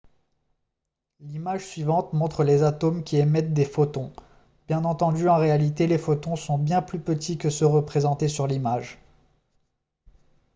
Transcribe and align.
l'image 1.19 1.63
suivante 1.63 2.13
montre 2.13 2.43
les 2.43 2.63
atomes 2.63 3.03
qui 3.03 3.17
émettent 3.17 3.53
des 3.53 3.65
photons 3.65 4.11
bien 4.67 4.83
entendu 4.83 5.29
en 5.29 5.37
réalité 5.37 5.85
les 5.85 5.99
photons 5.99 6.35
sont 6.35 6.57
bien 6.57 6.81
plus 6.81 6.97
petits 6.99 7.37
que 7.37 7.51
ceux 7.51 7.67
représentés 7.67 8.27
sur 8.27 8.47
l'image 8.47 8.97